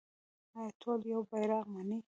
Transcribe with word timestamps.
آیا 0.57 0.71
ټول 0.81 0.99
یو 1.11 1.21
بیرغ 1.29 1.65
مني؟ 1.73 1.97